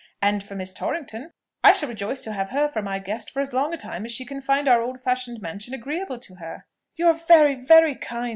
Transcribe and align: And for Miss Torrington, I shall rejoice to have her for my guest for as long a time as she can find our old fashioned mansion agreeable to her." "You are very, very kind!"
And 0.19 0.43
for 0.43 0.55
Miss 0.55 0.73
Torrington, 0.73 1.31
I 1.63 1.73
shall 1.73 1.87
rejoice 1.87 2.23
to 2.23 2.31
have 2.33 2.49
her 2.49 2.67
for 2.67 2.81
my 2.81 2.97
guest 2.97 3.29
for 3.29 3.39
as 3.39 3.53
long 3.53 3.71
a 3.71 3.77
time 3.77 4.03
as 4.03 4.11
she 4.11 4.25
can 4.25 4.41
find 4.41 4.67
our 4.67 4.81
old 4.81 4.99
fashioned 4.99 5.43
mansion 5.43 5.75
agreeable 5.75 6.17
to 6.17 6.35
her." 6.37 6.65
"You 6.95 7.05
are 7.05 7.13
very, 7.13 7.53
very 7.53 7.93
kind!" 7.93 8.29